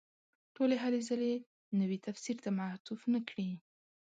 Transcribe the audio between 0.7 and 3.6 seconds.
هلې ځلې نوي تفسیر ته معطوف نه کړي.